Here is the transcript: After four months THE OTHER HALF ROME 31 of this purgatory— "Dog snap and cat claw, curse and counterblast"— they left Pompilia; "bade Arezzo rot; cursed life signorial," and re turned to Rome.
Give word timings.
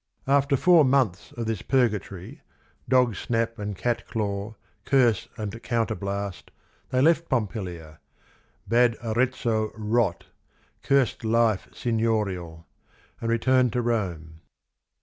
After 0.25 0.57
four 0.57 0.83
months 0.83 1.25
THE 1.25 1.25
OTHER 1.25 1.27
HALF 1.27 1.37
ROME 1.37 1.43
31 1.43 1.43
of 1.43 1.47
this 1.47 1.61
purgatory— 2.09 2.41
"Dog 2.89 3.15
snap 3.15 3.59
and 3.59 3.75
cat 3.77 4.07
claw, 4.07 4.55
curse 4.83 5.27
and 5.37 5.51
counterblast"— 5.61 6.49
they 6.89 7.01
left 7.03 7.29
Pompilia; 7.29 7.99
"bade 8.67 8.97
Arezzo 9.03 9.71
rot; 9.75 10.25
cursed 10.81 11.23
life 11.23 11.67
signorial," 11.71 12.65
and 13.19 13.29
re 13.29 13.37
turned 13.37 13.73
to 13.73 13.83
Rome. 13.83 14.41